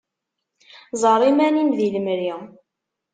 Ẓer 1.01 1.21
iman-im 1.29 1.69
di 1.77 1.87
lemri. 1.93 2.31